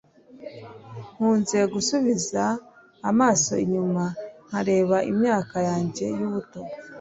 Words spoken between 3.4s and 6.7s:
inyuma nkareba imyaka yanjye y'ubuto.